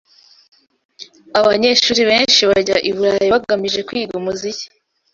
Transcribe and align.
Abanyeshuri 1.39 2.01
benshi 2.09 2.41
bajya 2.49 2.77
i 2.89 2.91
Burayi 2.95 3.27
bagamije 3.35 3.79
kwiga 3.87 4.13
umuziki. 4.21 4.65